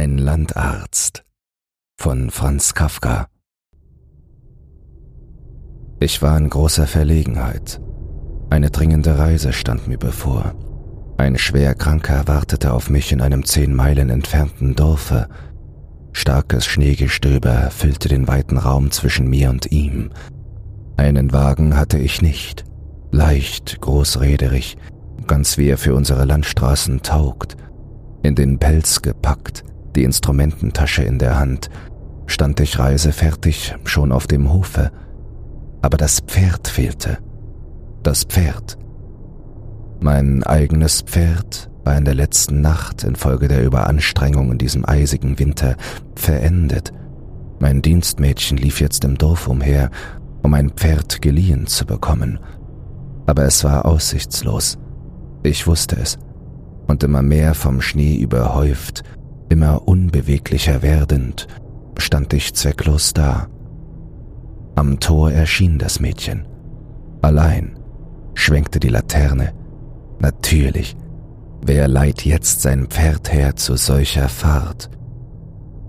[0.00, 1.26] Ein Landarzt
[1.98, 3.26] von Franz Kafka
[6.00, 7.82] Ich war in großer Verlegenheit.
[8.48, 10.54] Eine dringende Reise stand mir bevor.
[11.18, 15.28] Ein Schwerkranker wartete auf mich in einem zehn Meilen entfernten Dorfe.
[16.12, 20.12] Starkes Schneegestöber füllte den weiten Raum zwischen mir und ihm.
[20.96, 22.64] Einen Wagen hatte ich nicht.
[23.10, 24.78] Leicht, großrederig,
[25.26, 27.58] ganz wie er für unsere Landstraßen taugt.
[28.22, 29.64] In den Pelz gepackt,
[29.96, 31.70] die Instrumententasche in der Hand,
[32.26, 34.90] stand ich reisefertig schon auf dem Hofe.
[35.82, 37.18] Aber das Pferd fehlte.
[38.02, 38.78] Das Pferd.
[40.00, 45.76] Mein eigenes Pferd war in der letzten Nacht infolge der Überanstrengung in diesem eisigen Winter
[46.14, 46.92] verendet.
[47.58, 49.90] Mein Dienstmädchen lief jetzt im Dorf umher,
[50.42, 52.38] um ein Pferd geliehen zu bekommen.
[53.26, 54.78] Aber es war aussichtslos.
[55.42, 56.18] Ich wusste es.
[56.86, 59.04] Und immer mehr vom Schnee überhäuft,
[59.50, 61.46] immer unbeweglicher werdend,
[61.98, 63.48] stand ich zwecklos da.
[64.76, 66.46] Am Tor erschien das Mädchen.
[67.20, 67.78] Allein,
[68.34, 69.52] schwenkte die Laterne.
[70.20, 70.96] Natürlich,
[71.62, 74.88] wer leiht jetzt sein Pferd her zu solcher Fahrt?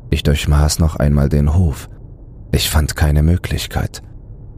[0.09, 1.88] Ich durchmaß noch einmal den Hof.
[2.52, 4.02] Ich fand keine Möglichkeit.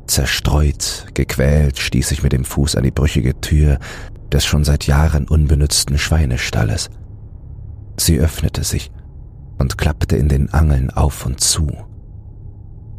[0.08, 3.78] Zerstreut, gequält stieß ich mit dem Fuß an die brüchige Tür
[4.32, 6.90] des schon seit Jahren unbenützten Schweinestalles.
[7.98, 8.92] Sie öffnete sich
[9.58, 11.68] und klappte in den Angeln auf und zu.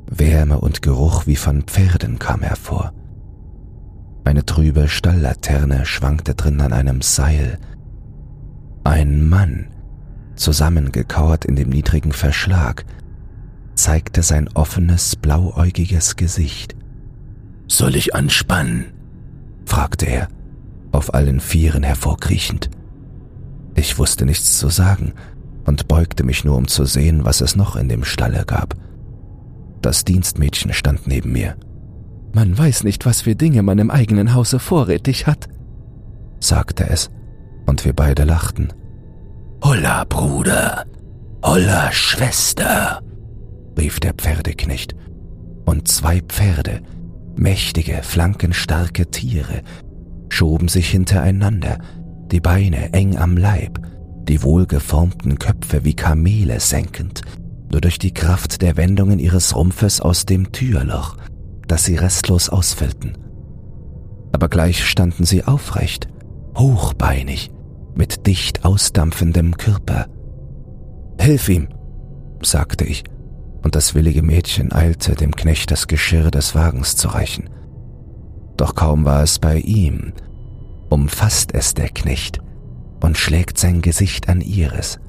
[0.06, 2.92] Wärme und Geruch wie von Pferden kam hervor.
[4.24, 7.58] Eine trübe Stalllaterne schwankte drin an einem Seil.
[8.84, 9.68] Ein Mann,
[10.36, 12.84] zusammengekauert in dem niedrigen Verschlag,
[13.74, 16.76] zeigte sein offenes, blauäugiges Gesicht.
[17.66, 18.92] Soll ich anspannen?
[19.66, 20.28] fragte er,
[20.92, 22.70] auf allen Vieren hervorkriechend.
[23.74, 25.14] Ich wusste nichts zu sagen
[25.66, 28.74] und beugte mich nur, um zu sehen, was es noch in dem Stalle gab.
[29.80, 31.56] Das Dienstmädchen stand neben mir.
[32.32, 35.48] Man weiß nicht, was für Dinge man im eigenen Hause vorrätig hat,
[36.40, 37.10] sagte es,
[37.66, 38.72] und wir beide lachten.
[39.62, 40.84] Holla, Bruder,
[41.42, 43.00] holla, Schwester,
[43.78, 44.94] rief der Pferdeknecht,
[45.64, 46.80] und zwei Pferde,
[47.36, 49.62] mächtige, flankenstarke Tiere,
[50.28, 51.78] schoben sich hintereinander,
[52.34, 53.78] die Beine eng am Leib,
[54.24, 57.22] die wohlgeformten Köpfe wie Kamele senkend,
[57.70, 61.16] nur durch die Kraft der Wendungen ihres Rumpfes aus dem Türloch,
[61.68, 63.16] das sie restlos ausfüllten.
[64.32, 66.08] Aber gleich standen sie aufrecht,
[66.58, 67.52] hochbeinig,
[67.94, 70.06] mit dicht ausdampfendem Körper.
[71.20, 71.68] Hilf ihm,
[72.42, 73.04] sagte ich,
[73.62, 77.48] und das willige Mädchen eilte, dem Knecht das Geschirr des Wagens zu reichen.
[78.56, 80.12] Doch kaum war es bei ihm,
[80.94, 82.38] umfasst es der Knecht
[83.02, 85.00] und schlägt sein Gesicht an ihres.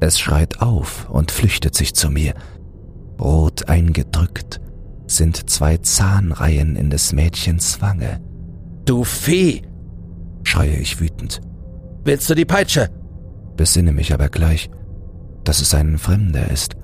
[0.00, 2.32] Es schreit auf und flüchtet sich zu mir.
[3.20, 4.62] Rot eingedrückt
[5.06, 8.18] sind zwei Zahnreihen in des Mädchens Wange.
[8.86, 9.60] Du Vieh!
[10.42, 11.42] schreie ich wütend.
[12.02, 12.88] Willst du die Peitsche?
[13.58, 14.70] Besinne mich aber gleich,
[15.44, 16.76] dass es ein Fremder ist,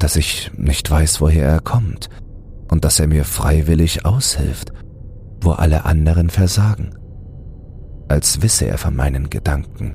[0.00, 2.08] dass ich nicht weiß, woher er kommt
[2.72, 4.72] und dass er mir freiwillig aushilft,
[5.40, 6.96] wo alle anderen versagen
[8.12, 9.94] als wisse er von meinen Gedanken,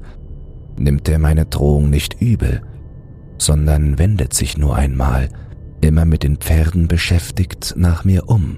[0.75, 2.63] nimmt er meine Drohung nicht übel,
[3.37, 5.29] sondern wendet sich nur einmal,
[5.81, 8.57] immer mit den Pferden beschäftigt, nach mir um.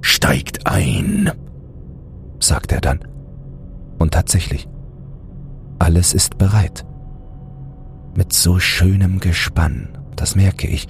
[0.00, 1.30] Steigt ein,
[2.40, 3.00] sagt er dann.
[3.98, 4.66] Und tatsächlich,
[5.78, 6.86] alles ist bereit.
[8.16, 10.88] Mit so schönem Gespann, das merke ich,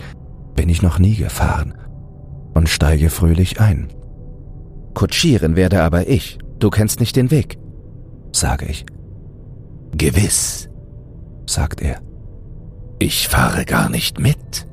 [0.54, 1.74] bin ich noch nie gefahren
[2.54, 3.88] und steige fröhlich ein.
[4.94, 7.58] Kutschieren werde aber ich, du kennst nicht den Weg
[8.34, 8.84] sage ich.
[9.96, 10.68] Gewiss,
[11.46, 12.00] sagt er.
[12.98, 14.66] Ich fahre gar nicht mit.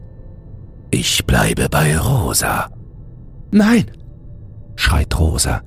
[0.89, 2.69] Ich bleibe bei Rosa.
[3.51, 3.91] Nein,
[4.75, 5.61] schreit Rosa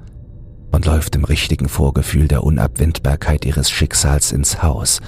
[0.73, 5.01] und läuft im richtigen Vorgefühl der Unabwendbarkeit ihres Schicksals ins Haus.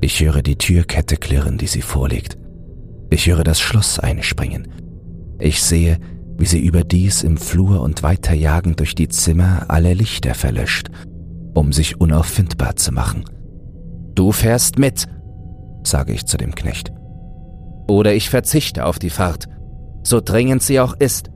[0.00, 2.36] Ich höre die Türkette klirren, die sie vorlegt.
[3.10, 4.68] Ich höre das Schloss einspringen.
[5.38, 5.98] Ich sehe,
[6.36, 10.90] wie sie überdies im Flur und weiter jagend durch die Zimmer alle Lichter verlöscht
[11.54, 13.24] um sich unauffindbar zu machen.
[14.14, 15.06] Du fährst mit,
[15.84, 16.92] sage ich zu dem Knecht.
[17.88, 19.48] Oder ich verzichte auf die Fahrt,
[20.02, 21.30] so dringend sie auch ist.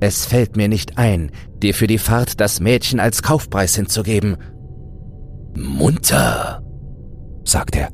[0.00, 1.30] Es fällt mir nicht ein,
[1.62, 4.36] dir für die Fahrt das Mädchen als Kaufpreis hinzugeben.
[5.56, 6.62] Munter,
[7.44, 7.90] sagt er,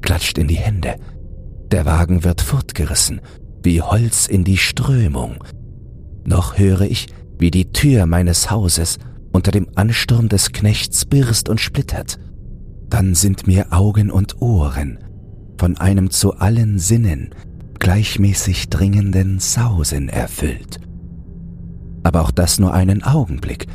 [0.00, 0.96] klatscht in die Hände.
[1.70, 3.20] Der Wagen wird fortgerissen,
[3.62, 5.44] wie Holz in die Strömung.
[6.24, 7.06] Noch höre ich,
[7.38, 8.98] wie die Tür meines Hauses
[9.38, 12.18] unter dem Ansturm des Knechts birst und splittert.
[12.90, 14.98] Dann sind mir Augen und Ohren,
[15.56, 17.32] von einem zu allen Sinnen
[17.78, 20.80] gleichmäßig dringenden Sausen erfüllt.
[22.02, 23.68] Aber auch das nur einen Augenblick,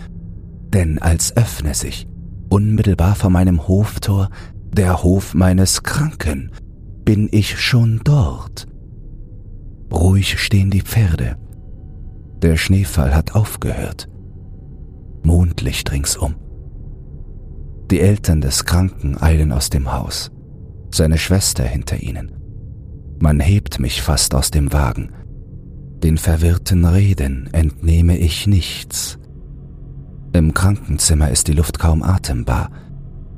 [0.74, 2.08] denn als öffne sich
[2.50, 4.28] unmittelbar vor meinem Hoftor
[4.74, 6.52] der Hof meines Kranken,
[7.06, 8.68] bin ich schon dort.
[9.94, 11.38] Ruhig stehen die Pferde.
[12.42, 14.10] Der Schneefall hat aufgehört.
[15.24, 16.36] Mondlicht ringsum.
[17.90, 20.32] Die Eltern des Kranken eilen aus dem Haus,
[20.92, 22.32] seine Schwester hinter ihnen.
[23.20, 25.12] Man hebt mich fast aus dem Wagen.
[26.04, 29.18] Den verwirrten Reden entnehme ich nichts.
[30.34, 32.70] Im Krankenzimmer ist die Luft kaum atembar.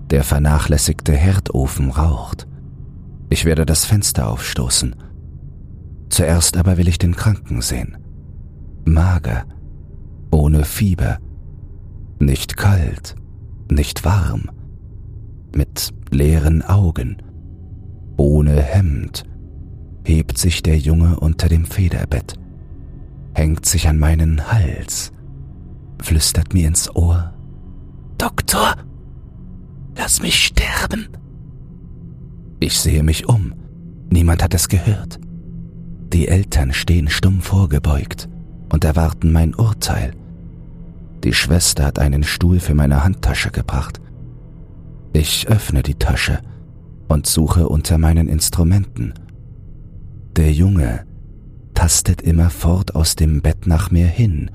[0.10, 2.48] Der vernachlässigte Herdofen raucht.
[3.30, 4.96] Ich werde das Fenster aufstoßen.
[6.10, 7.98] Zuerst aber will ich den Kranken sehen.
[8.86, 9.46] Mager,
[10.32, 11.18] ohne Fieber,
[12.26, 13.16] nicht kalt,
[13.70, 14.50] nicht warm,
[15.56, 17.18] mit leeren Augen,
[18.18, 19.24] ohne Hemd,
[20.04, 22.34] hebt sich der Junge unter dem Federbett,
[23.34, 25.12] hängt sich an meinen Hals,
[26.02, 27.34] flüstert mir ins Ohr.
[28.18, 28.76] Doktor,
[29.96, 31.08] lass mich sterben.
[32.60, 33.54] Ich sehe mich um.
[34.10, 35.20] Niemand hat es gehört.
[36.14, 38.30] Die Eltern stehen stumm vorgebeugt
[38.72, 40.14] und erwarten mein Urteil.
[41.24, 44.00] Die Schwester hat einen Stuhl für meine Handtasche gebracht.
[45.14, 46.40] Ich öffne die Tasche
[47.08, 49.14] und suche unter meinen Instrumenten.
[50.36, 51.06] Der Junge
[51.74, 54.52] tastet immerfort aus dem Bett nach mir hin,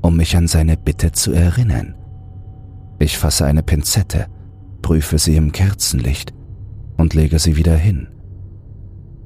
[0.00, 1.94] um mich an seine Bitte zu erinnern.
[2.98, 4.26] Ich fasse eine Pinzette,
[4.82, 6.32] prüfe sie im Kerzenlicht
[6.96, 8.08] und lege sie wieder hin.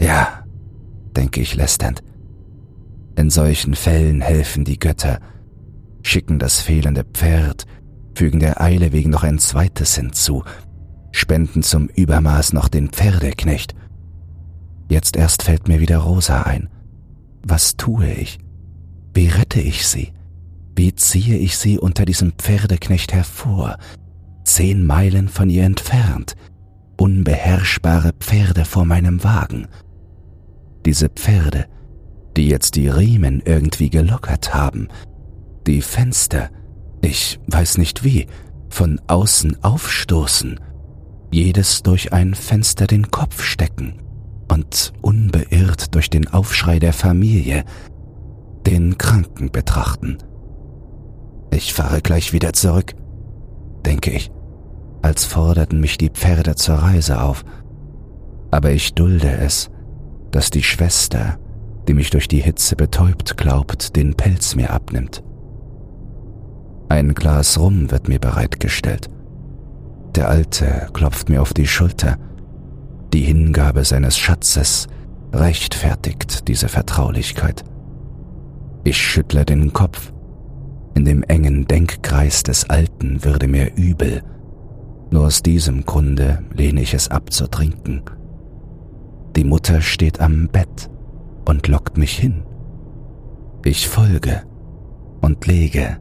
[0.00, 0.44] Ja,
[1.16, 2.02] denke ich lästernd.
[3.16, 5.20] In solchen Fällen helfen die Götter,
[6.06, 7.66] schicken das fehlende Pferd,
[8.14, 10.44] fügen der Eile wegen noch ein zweites hinzu,
[11.10, 13.74] spenden zum Übermaß noch den Pferdeknecht.
[14.88, 16.68] Jetzt erst fällt mir wieder Rosa ein.
[17.44, 18.38] Was tue ich?
[19.14, 20.12] Wie rette ich sie?
[20.76, 23.78] Wie ziehe ich sie unter diesem Pferdeknecht hervor?
[24.44, 26.36] Zehn Meilen von ihr entfernt,
[26.96, 29.66] unbeherrschbare Pferde vor meinem Wagen.
[30.84, 31.66] Diese Pferde,
[32.36, 34.88] die jetzt die Riemen irgendwie gelockert haben,
[35.66, 36.50] die Fenster,
[37.02, 38.26] ich weiß nicht wie,
[38.68, 40.60] von außen aufstoßen,
[41.30, 44.00] jedes durch ein Fenster den Kopf stecken
[44.50, 47.64] und unbeirrt durch den Aufschrei der Familie
[48.66, 50.18] den Kranken betrachten.
[51.50, 52.94] Ich fahre gleich wieder zurück,
[53.84, 54.30] denke ich
[55.06, 57.44] als forderten mich die Pferde zur Reise auf.
[58.50, 59.70] Aber ich dulde es,
[60.32, 61.38] dass die Schwester,
[61.86, 65.22] die mich durch die Hitze betäubt glaubt, den Pelz mir abnimmt.
[66.88, 69.08] Ein Glas Rum wird mir bereitgestellt.
[70.14, 72.16] Der Alte klopft mir auf die Schulter.
[73.12, 74.86] Die Hingabe seines Schatzes
[75.32, 77.64] rechtfertigt diese Vertraulichkeit.
[78.84, 80.12] Ich schüttle den Kopf.
[80.94, 84.22] In dem engen Denkkreis des Alten würde mir übel,
[85.10, 88.02] nur aus diesem Grunde lehne ich es ab zu trinken.
[89.36, 90.90] Die Mutter steht am Bett
[91.46, 92.42] und lockt mich hin.
[93.64, 94.42] Ich folge
[95.20, 95.98] und lege,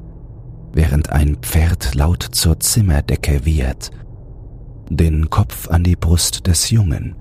[0.75, 3.89] während ein Pferd laut zur Zimmerdecke wiehert,
[4.89, 7.15] den Kopf an die Brust des Jungen,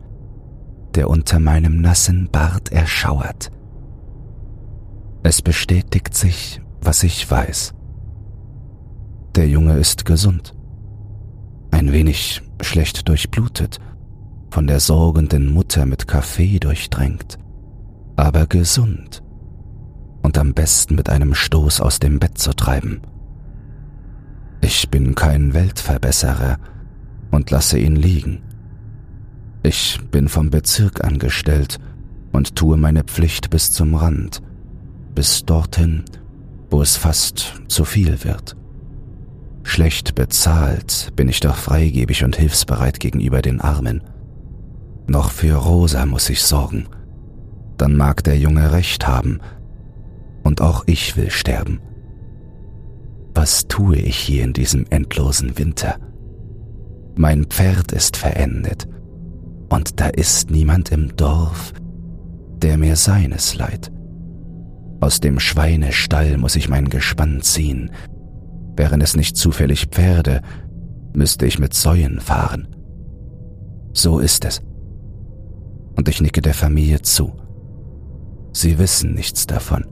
[0.95, 3.51] der unter meinem nassen Bart erschauert.
[5.23, 7.73] Es bestätigt sich, was ich weiß.
[9.37, 10.55] Der Junge ist gesund
[11.75, 13.79] ein wenig schlecht durchblutet,
[14.51, 17.37] von der sorgenden Mutter mit Kaffee durchdrängt,
[18.15, 19.23] aber gesund
[20.23, 23.01] und am besten mit einem Stoß aus dem Bett zu treiben.
[24.65, 26.57] Ich bin kein Weltverbesserer
[27.31, 28.41] und lasse ihn liegen.
[29.63, 31.79] Ich bin vom Bezirk angestellt
[32.33, 34.41] und tue meine Pflicht bis zum Rand,
[35.15, 36.05] bis dorthin,
[36.71, 38.57] wo es fast zu viel wird.
[39.65, 44.03] Schlecht bezahlt bin ich doch freigebig und hilfsbereit gegenüber den Armen.
[45.07, 46.87] Noch für Rosa muss ich sorgen.
[47.77, 49.41] Dann mag der Junge recht haben.
[50.43, 51.81] Und auch ich will sterben.
[53.35, 55.97] Was tue ich hier in diesem endlosen Winter?
[57.17, 58.89] Mein Pferd ist verendet.
[59.69, 61.73] Und da ist niemand im Dorf,
[62.63, 63.91] der mir seines leiht.
[65.01, 67.91] Aus dem Schweinestall muss ich mein Gespann ziehen,
[68.77, 70.41] Wären es nicht zufällig Pferde,
[71.13, 72.69] müsste ich mit Säuen fahren.
[73.93, 74.63] So ist es.
[75.97, 77.33] Und ich nicke der Familie zu.
[78.53, 79.85] Sie wissen nichts davon.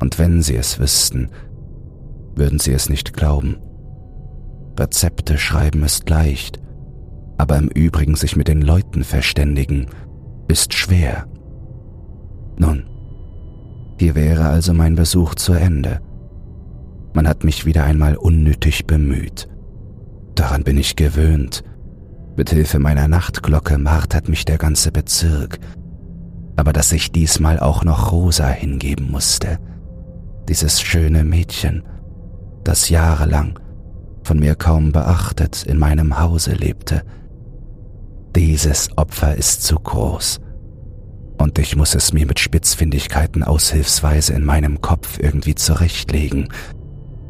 [0.00, 1.30] Und wenn sie es wüssten,
[2.36, 3.56] würden sie es nicht glauben.
[4.78, 6.60] Rezepte schreiben ist leicht,
[7.38, 9.86] aber im Übrigen sich mit den Leuten verständigen,
[10.48, 11.26] ist schwer.
[12.58, 12.84] Nun,
[13.98, 16.00] hier wäre also mein Besuch zu Ende.
[17.14, 19.48] Man hat mich wieder einmal unnötig bemüht.
[20.34, 21.64] Daran bin ich gewöhnt.
[22.36, 25.58] Mit Hilfe meiner Nachtglocke martert mich der ganze Bezirk.
[26.56, 29.58] Aber dass ich diesmal auch noch Rosa hingeben musste,
[30.48, 31.82] dieses schöne Mädchen,
[32.66, 33.58] das jahrelang
[34.22, 37.02] von mir kaum beachtet in meinem Hause lebte,
[38.34, 40.40] dieses Opfer ist zu groß.
[41.38, 46.48] Und ich muss es mir mit Spitzfindigkeiten aushilfsweise in meinem Kopf irgendwie zurechtlegen,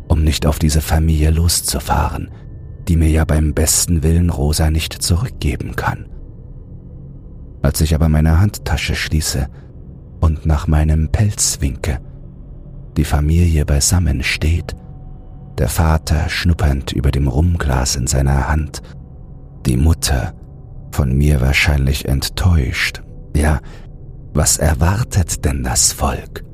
[0.09, 2.31] um nicht auf diese Familie loszufahren,
[2.89, 6.07] die mir ja beim besten Willen Rosa nicht zurückgeben kann.
[7.63, 9.49] Als ich aber meine Handtasche schließe
[10.21, 11.99] und nach meinem Pelz winke,
[12.97, 14.77] die Familie beisammen steht,
[15.59, 18.83] der Vater schnuppernd über dem Rumglas in seiner Hand,
[19.65, 20.35] die Mutter
[20.91, 23.03] von mir wahrscheinlich enttäuscht.
[23.35, 23.61] Ja,
[24.35, 26.45] was erwartet denn das Volk?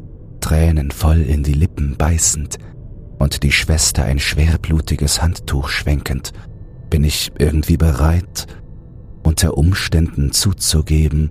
[0.41, 2.59] Tränen voll in die Lippen beißend
[3.19, 6.33] und die Schwester ein schwerblutiges Handtuch schwenkend,
[6.91, 8.47] bin ich irgendwie bereit,
[9.23, 11.31] unter Umständen zuzugeben,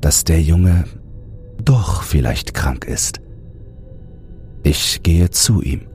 [0.00, 0.84] dass der Junge
[1.64, 3.20] doch vielleicht krank ist.
[4.62, 5.91] Ich gehe zu ihm.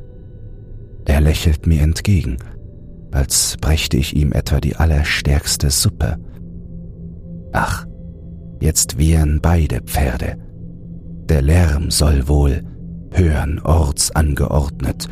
[1.08, 2.38] Er lächelt mir entgegen
[3.12, 6.18] als brächte ich ihm etwa die allerstärkste Suppe.
[7.52, 7.86] Ach,
[8.62, 10.38] jetzt wehren beide Pferde.
[11.30, 12.64] Der Lärm soll wohl,
[13.12, 15.08] hören orts angeordnet,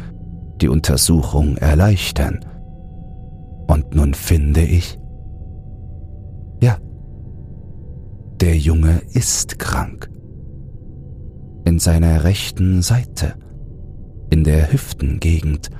[0.62, 2.40] die Untersuchung erleichtern.
[3.68, 5.00] Und nun finde ich,
[6.62, 6.78] ja,
[8.40, 10.10] der Junge ist krank.
[11.66, 13.34] In seiner rechten Seite,
[14.30, 15.72] in der Hüftengegend,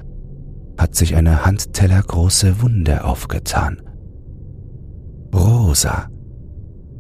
[0.78, 3.82] hat sich eine handtellergroße Wunde aufgetan.
[5.34, 6.10] Rosa,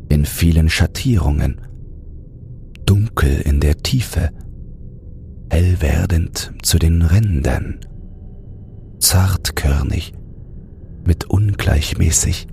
[0.09, 1.61] in vielen Schattierungen,
[2.85, 4.29] dunkel in der Tiefe,
[5.49, 7.79] hell werdend zu den Rändern,
[8.99, 10.13] zartkörnig,
[11.05, 12.47] mit ungleichmäßig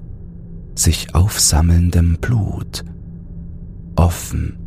[0.75, 2.85] sich aufsammelndem Blut,
[3.97, 4.59] offen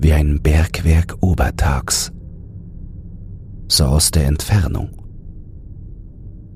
[0.00, 2.12] wie ein Bergwerk obertags,
[3.68, 5.01] so aus der Entfernung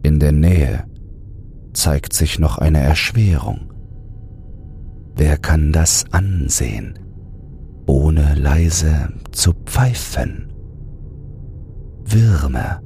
[0.07, 0.85] in der Nähe
[1.73, 3.73] zeigt sich noch eine Erschwerung.
[5.17, 6.99] Wer kann das ansehen,
[7.87, 10.53] ohne leise zu pfeifen?
[12.05, 12.81] Würmer,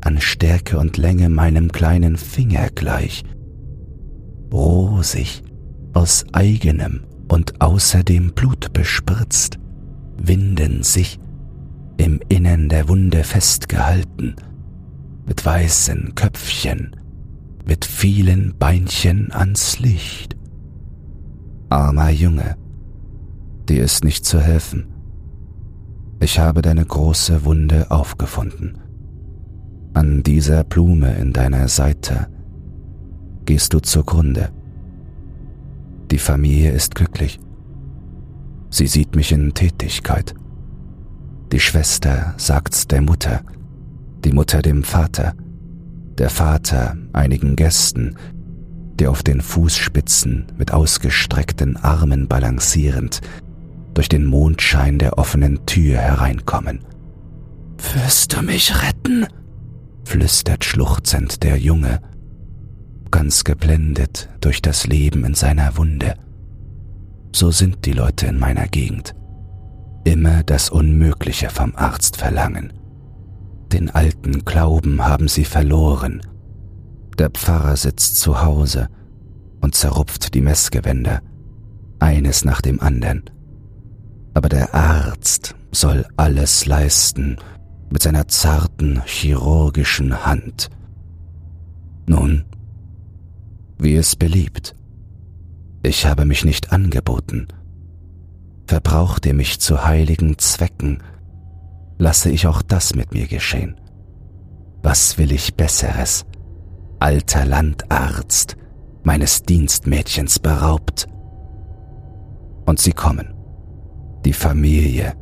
[0.00, 3.22] an Stärke und Länge meinem kleinen Finger gleich,
[4.52, 5.42] rosig,
[5.92, 9.58] aus eigenem und außerdem Blut bespritzt,
[10.16, 11.20] winden sich,
[11.96, 14.34] im Innern der Wunde festgehalten,
[15.26, 16.96] mit weißen Köpfchen,
[17.64, 20.36] mit vielen Beinchen ans Licht.
[21.70, 22.56] Armer Junge,
[23.68, 24.86] dir ist nicht zu helfen.
[26.20, 28.78] Ich habe deine große Wunde aufgefunden.
[29.94, 32.28] An dieser Blume in deiner Seite
[33.44, 34.50] gehst du zugrunde.
[36.10, 37.40] Die Familie ist glücklich.
[38.70, 40.34] Sie sieht mich in Tätigkeit.
[41.52, 43.42] Die Schwester sagt's der Mutter,
[44.24, 45.34] die Mutter dem Vater,
[46.18, 48.16] der Vater einigen Gästen,
[48.98, 53.20] die auf den Fußspitzen mit ausgestreckten Armen balancierend
[53.92, 56.80] durch den Mondschein der offenen Tür hereinkommen.
[57.94, 59.26] Wirst du mich retten?
[60.04, 62.00] flüstert schluchzend der Junge,
[63.10, 66.14] ganz geblendet durch das Leben in seiner Wunde.
[67.32, 69.14] So sind die Leute in meiner Gegend.
[70.04, 72.72] Immer das Unmögliche vom Arzt verlangen.
[73.74, 76.22] Den alten Glauben haben sie verloren.
[77.18, 78.88] Der Pfarrer sitzt zu Hause
[79.60, 81.22] und zerrupft die Messgewänder,
[81.98, 83.24] eines nach dem anderen.
[84.32, 87.36] Aber der Arzt soll alles leisten
[87.90, 90.70] mit seiner zarten chirurgischen Hand.
[92.06, 92.44] Nun,
[93.76, 94.76] wie es beliebt.
[95.82, 97.48] Ich habe mich nicht angeboten.
[98.68, 101.02] Verbraucht ihr mich zu heiligen Zwecken,
[101.98, 103.80] lasse ich auch das mit mir geschehen.
[104.82, 106.24] Was will ich Besseres?
[106.98, 108.56] Alter Landarzt,
[109.02, 111.06] meines Dienstmädchens beraubt.
[112.66, 113.34] Und sie kommen,
[114.24, 115.14] die Familie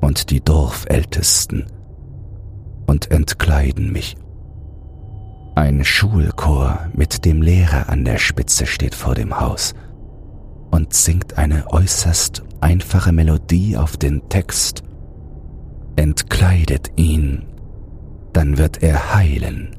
[0.00, 1.66] und die Dorfältesten,
[2.86, 4.16] und entkleiden mich.
[5.54, 9.74] Ein Schulchor mit dem Lehrer an der Spitze steht vor dem Haus
[10.70, 14.82] und singt eine äußerst einfache Melodie auf den Text
[15.96, 17.46] entkleidet ihn,
[18.32, 19.76] dann wird er heilen.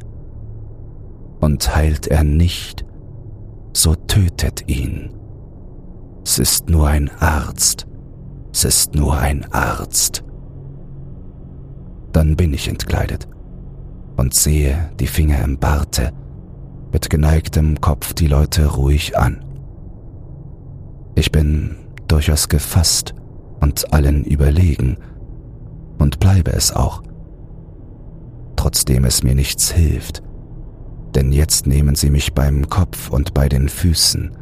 [1.42, 2.86] Und heilt er nicht,
[3.74, 5.10] so tötet ihn.
[6.24, 7.88] Es ist nur ein Arzt.
[8.52, 10.24] Es ist nur ein Arzt.
[12.14, 13.28] Dann bin ich entkleidet
[14.16, 16.14] und sehe die Finger im Barte,
[16.92, 19.44] mit geneigtem Kopf die Leute ruhig an.
[21.16, 21.76] Ich bin
[22.08, 23.14] durchaus gefasst
[23.60, 24.98] und allen überlegen
[26.06, 27.02] und bleibe es auch.
[28.56, 30.22] Trotzdem es mir nichts hilft,
[31.16, 34.38] denn jetzt nehmen sie mich beim Kopf und bei den Füßen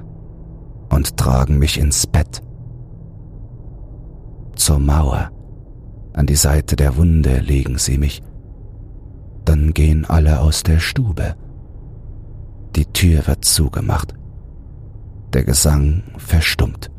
[0.90, 2.44] und tragen mich ins Bett.
[4.58, 5.32] Zur Mauer,
[6.12, 8.22] an die Seite der Wunde legen sie mich.
[9.46, 11.36] Dann gehen alle aus der Stube.
[12.76, 14.14] Die Tür wird zugemacht.
[15.32, 16.92] Der Gesang verstummt.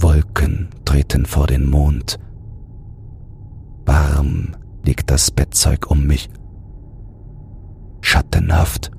[0.00, 2.18] Wolken treten vor den Mond.
[3.86, 6.28] Warm liegt das Bettzeug um mich.
[8.02, 8.90] Schattenhaft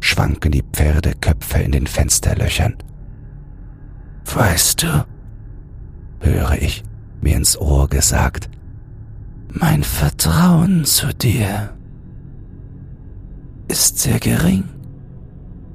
[0.00, 2.76] schwanken die Pferdeköpfe in den Fensterlöchern.
[4.32, 5.06] Weißt du,
[6.20, 6.82] höre ich
[7.20, 8.48] mir ins Ohr gesagt,
[9.52, 11.76] mein Vertrauen zu dir
[13.68, 14.64] ist sehr gering.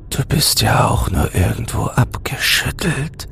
[0.10, 3.28] Du bist ja auch nur irgendwo abgeschüttelt,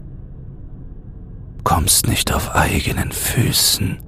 [1.63, 3.99] kommst nicht auf eigenen Füßen.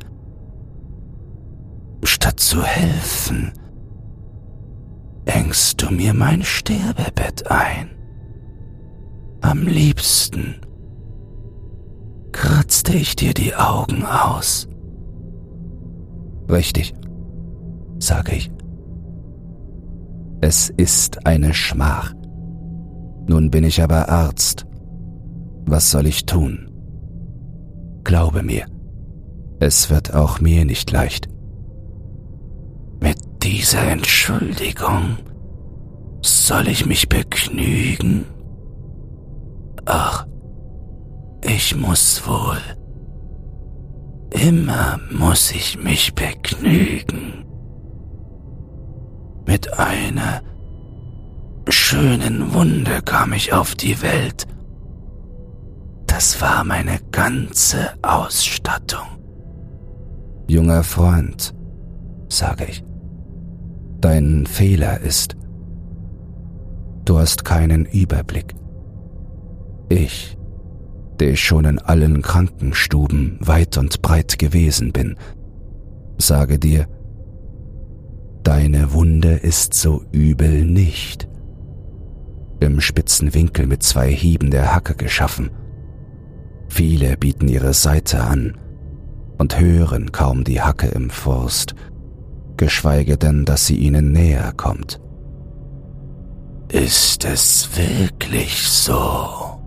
[2.26, 3.52] Statt zu helfen,
[5.26, 7.92] engst du mir mein Sterbebett ein.
[9.42, 10.56] Am liebsten
[12.32, 14.68] kratzte ich dir die Augen aus.
[16.50, 16.96] Richtig,
[18.00, 18.52] sage ich.
[20.42, 22.12] Es ist eine Schmach.
[23.28, 24.66] Nun bin ich aber Arzt.
[25.68, 26.72] Was soll ich tun?
[28.04, 28.66] Glaube mir,
[29.60, 31.35] es wird auch mir nicht leicht.
[33.46, 35.18] Dieser Entschuldigung
[36.24, 38.26] soll ich mich begnügen?
[39.86, 40.26] Ach,
[41.44, 42.58] ich muss wohl.
[44.32, 47.46] Immer muss ich mich begnügen.
[49.46, 50.42] Mit einer
[51.70, 54.48] schönen Wunde kam ich auf die Welt.
[56.08, 59.06] Das war meine ganze Ausstattung.
[60.48, 61.54] Junger Freund,
[62.28, 62.85] sage ich,
[64.06, 65.36] dein Fehler ist,
[67.06, 68.54] du hast keinen Überblick.
[69.90, 70.38] Ich
[71.20, 75.16] der ich schon in allen Krankenstuben weit und breit gewesen bin,
[76.18, 76.88] sage dir,
[78.44, 81.28] deine Wunde ist so übel nicht.
[82.60, 85.52] Im spitzen Winkel mit zwei Hieben der Hacke geschaffen.
[86.68, 88.58] Viele bieten ihre Seite an
[89.38, 91.76] und hören kaum die Hacke im Forst,
[92.58, 95.00] geschweige denn, dass sie ihnen näher kommt.
[96.70, 99.62] Ist es wirklich so?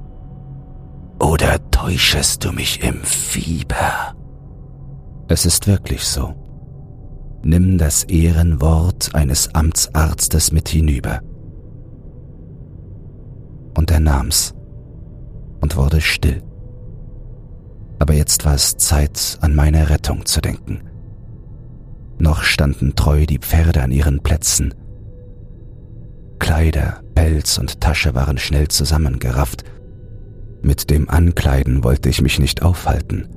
[1.20, 4.14] Oder täuschest du mich im Fieber?
[5.28, 6.34] Es ist wirklich so.
[7.42, 11.20] Nimm das Ehrenwort eines Amtsarztes mit hinüber.
[13.76, 14.54] Und er nahm's
[15.60, 16.42] und wurde still.
[17.98, 20.87] Aber jetzt war es Zeit, an meine Rettung zu denken.
[22.18, 24.74] Noch standen treu die Pferde an ihren Plätzen.
[26.38, 29.64] Kleider, Pelz und Tasche waren schnell zusammengerafft,
[30.62, 33.28] mit dem Ankleiden wollte ich mich nicht aufhalten.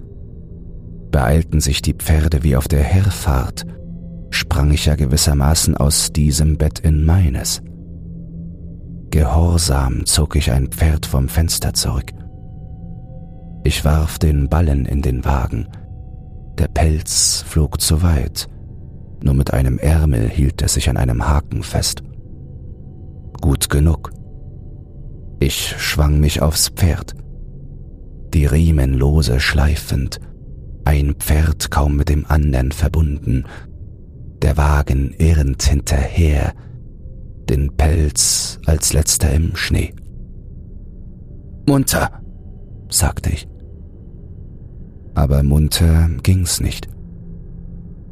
[1.11, 3.65] Beeilten sich die Pferde wie auf der Herfahrt,
[4.31, 7.61] sprang ich ja gewissermaßen aus diesem Bett in meines.
[9.11, 12.11] Gehorsam zog ich ein Pferd vom Fenster zurück.
[13.63, 15.67] Ich warf den Ballen in den Wagen.
[16.57, 18.47] Der Pelz flog zu weit.
[19.23, 22.03] Nur mit einem Ärmel hielt er sich an einem Haken fest.
[23.39, 24.11] Gut genug.
[25.39, 27.15] Ich schwang mich aufs Pferd,
[28.33, 30.19] die Riemen lose schleifend,
[30.85, 33.45] ein Pferd kaum mit dem andern verbunden,
[34.41, 36.53] der Wagen irrend hinterher,
[37.49, 39.93] den Pelz als letzter im Schnee.
[41.67, 42.21] Munter,
[42.89, 43.47] sagte ich.
[45.13, 46.90] Aber munter ging's nicht.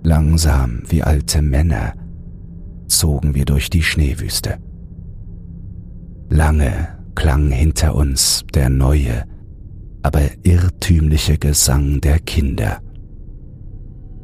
[0.03, 1.93] Langsam wie alte Männer
[2.87, 4.57] zogen wir durch die Schneewüste.
[6.29, 9.25] Lange klang hinter uns der neue,
[10.03, 12.79] aber irrtümliche Gesang der Kinder.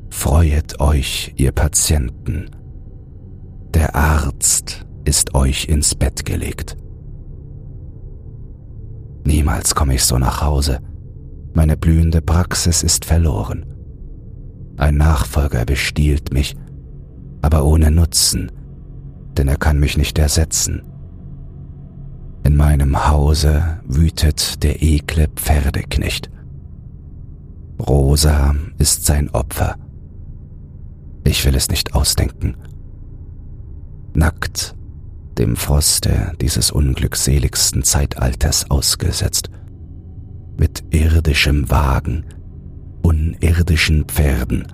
[0.09, 2.49] Freuet euch, ihr Patienten,
[3.73, 6.77] der Arzt ist euch ins Bett gelegt.
[9.25, 10.79] Niemals komme ich so nach Hause,
[11.53, 13.74] meine blühende Praxis ist verloren.
[14.77, 16.55] Ein Nachfolger bestiehlt mich,
[17.41, 18.51] aber ohne Nutzen,
[19.37, 20.83] denn er kann mich nicht ersetzen
[22.43, 26.29] In meinem Hause wütet der ekle Pferdeknecht.
[27.79, 29.75] Rosa ist sein Opfer.
[31.23, 32.55] Ich will es nicht ausdenken.
[34.13, 34.75] Nackt,
[35.37, 39.49] dem Froste dieses unglückseligsten Zeitalters ausgesetzt,
[40.57, 42.25] mit irdischem Wagen,
[43.05, 44.65] unirdischen Pferden,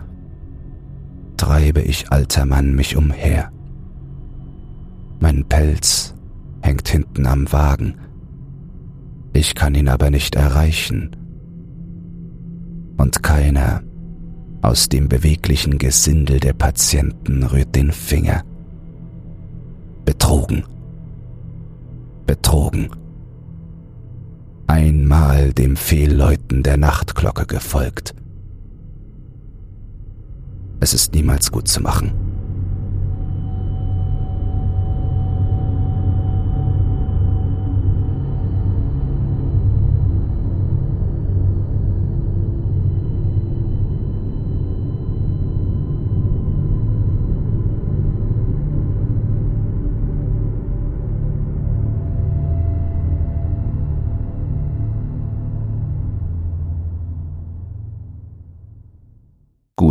[1.35, 3.51] treibe ich alter Mann mich umher.
[5.19, 6.15] Mein Pelz
[6.61, 7.95] hängt hinten am Wagen,
[9.33, 11.11] ich kann ihn aber nicht erreichen.
[12.95, 13.83] Und keiner
[14.61, 18.43] aus dem beweglichen Gesindel der Patienten rührt den Finger.
[20.05, 20.63] Betrogen.
[22.25, 22.89] Betrogen.
[24.67, 28.15] Einmal dem Fehlläuten der Nachtglocke gefolgt.
[30.83, 32.20] Es ist niemals gut zu machen.